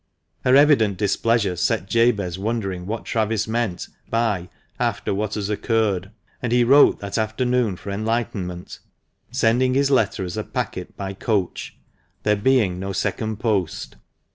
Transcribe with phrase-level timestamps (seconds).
[0.43, 4.49] Her evident displeasure set Jabez wondering what Travis meant by"
[4.89, 6.09] after what has occurred,"
[6.41, 8.79] and he wrote that afternoon for enlightenment,
[9.29, 11.77] sending his letter as a packet by coach,
[12.23, 13.95] there being no second post.